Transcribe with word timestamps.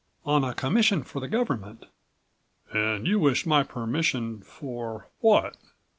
"On 0.25 0.43
a 0.43 0.55
commission 0.55 1.03
for 1.03 1.19
the 1.19 1.27
government." 1.27 1.85
"And 2.73 3.05
you 3.05 3.19
wish 3.19 3.45
my 3.45 3.61
permission 3.61 4.41
for 4.41 5.11
what?" 5.19 5.57